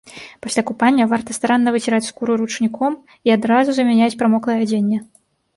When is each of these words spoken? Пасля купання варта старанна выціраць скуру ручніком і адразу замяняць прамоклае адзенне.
Пасля 0.45 0.61
купання 0.69 1.05
варта 1.11 1.35
старанна 1.39 1.73
выціраць 1.75 2.07
скуру 2.11 2.37
ручніком 2.45 2.97
і 3.29 3.35
адразу 3.37 3.69
замяняць 3.81 4.17
прамоклае 4.23 4.57
адзенне. 4.65 4.97